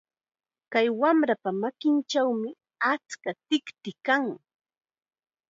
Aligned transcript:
Kay 0.71 0.87
wamrapa 0.99 1.49
makinchawmi 1.61 2.49
achka 2.91 3.31
tikti 3.47 3.91
kan. 4.05 4.25